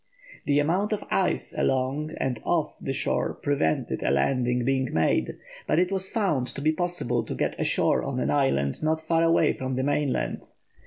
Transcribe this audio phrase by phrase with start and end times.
[0.45, 5.35] The amount of ice along, and off, the shore prevented a landing being made,
[5.67, 9.21] but it was found to be possible to get ashore on an island not far
[9.23, 10.53] away from the mainland.